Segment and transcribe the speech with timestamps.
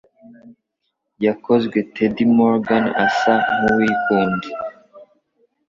[1.25, 4.47] Yakozwe Ted Morgan asa nkuwikunda